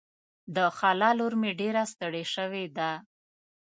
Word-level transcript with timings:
د 0.55 0.57
خاله 0.77 1.09
لور 1.19 1.33
مې 1.41 1.51
ډېره 1.61 1.83
ستړې 1.91 2.23
شوې 2.33 2.65
ده. 2.77 2.91